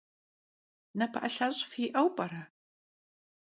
[0.97, 2.43] Nape'elheş' fi'eu p'ere?